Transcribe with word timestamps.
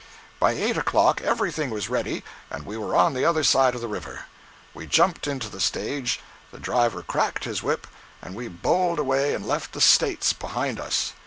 By 0.39 0.53
eight 0.53 0.77
o'clock 0.77 1.21
everything 1.21 1.69
was 1.69 1.87
ready, 1.87 2.23
and 2.49 2.65
we 2.65 2.75
were 2.75 2.95
on 2.95 3.13
the 3.13 3.23
other 3.23 3.43
side 3.43 3.75
of 3.75 3.81
the 3.81 3.87
river. 3.87 4.25
We 4.73 4.87
jumped 4.87 5.27
into 5.27 5.47
the 5.47 5.59
stage, 5.59 6.19
the 6.51 6.57
driver 6.57 7.03
cracked 7.03 7.43
his 7.43 7.61
whip, 7.61 7.85
and 8.19 8.33
we 8.33 8.47
bowled 8.47 8.97
away 8.97 9.35
and 9.35 9.45
left 9.47 9.73
"the 9.73 9.79
States" 9.79 10.33
behind 10.33 10.79
us. 10.79 11.13